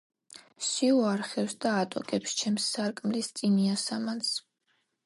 სიო 0.67 0.95
არხევს 1.09 1.53
და 1.65 1.75
ატოკებს 1.83 2.35
ჩემს 2.41 2.67
სარკმლის 2.73 3.31
წინ 3.43 3.63
იასამანს. 3.69 4.35